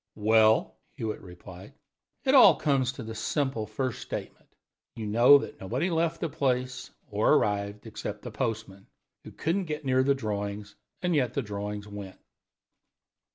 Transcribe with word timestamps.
"Well," 0.17 0.77
Hewitt 0.97 1.21
replied, 1.21 1.75
"it 2.23 2.33
all 2.33 2.55
comes 2.55 2.91
to 2.93 3.03
the 3.03 3.13
simple 3.13 3.67
first 3.67 4.01
statement. 4.01 4.49
You 4.95 5.05
know 5.05 5.37
that 5.37 5.59
nobody 5.61 5.91
left 5.91 6.21
the 6.21 6.27
place 6.29 6.89
or 7.11 7.35
arrived, 7.35 7.85
except 7.85 8.23
the 8.23 8.31
postman, 8.31 8.87
who 9.23 9.31
couldn't 9.31 9.65
get 9.65 9.85
near 9.85 10.01
the 10.01 10.15
drawings, 10.15 10.73
and 11.03 11.13
yet 11.13 11.35
the 11.35 11.43
drawings 11.43 11.87
went. 11.87 12.17